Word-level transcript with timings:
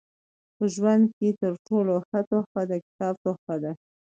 په 0.55 0.63
ژوند 0.73 1.03
کښي 1.15 1.29
تر 1.41 1.53
ټولو 1.67 1.93
ښه 2.07 2.19
تحفه 2.29 2.61
د 2.71 2.73
کتاب 2.85 3.13
تحفه 3.25 3.55
ده. 3.63 3.71